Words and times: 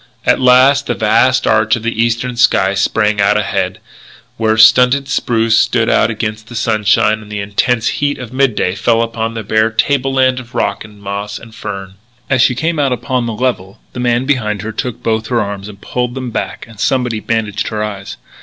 At 0.25 0.41
last 0.41 0.87
the 0.87 0.95
vast 0.95 1.45
arch 1.45 1.75
of 1.75 1.83
the 1.83 2.01
eastern 2.03 2.35
sky 2.35 2.73
sprang 2.73 3.21
out 3.21 3.37
ahead, 3.37 3.77
where 4.35 4.57
stunted 4.57 5.07
spruces 5.07 5.59
stood 5.59 5.91
out 5.91 6.09
against 6.09 6.47
the 6.47 6.55
sunshine 6.55 7.21
and 7.21 7.31
the 7.31 7.39
intense 7.39 7.87
heat 7.87 8.17
of 8.17 8.33
midday 8.33 8.73
fell 8.73 9.03
upon 9.03 9.37
a 9.37 9.43
bare 9.43 9.69
table 9.69 10.11
land 10.13 10.39
of 10.39 10.55
rock 10.55 10.83
and 10.83 11.03
moss 11.03 11.37
and 11.37 11.53
fern. 11.53 11.97
As 12.31 12.41
she 12.41 12.55
came 12.55 12.79
out 12.79 12.91
upon 12.91 13.27
the 13.27 13.33
level, 13.33 13.79
the 13.93 13.99
man 13.99 14.25
behind 14.25 14.63
her 14.63 14.71
took 14.71 15.03
both 15.03 15.27
her 15.27 15.39
arms 15.39 15.69
and 15.69 15.79
pulled 15.79 16.15
them 16.15 16.31
back 16.31 16.65
and 16.67 16.79
somebody 16.79 17.19
bandaged 17.19 17.67
her 17.67 17.83
eyes. 17.83 18.17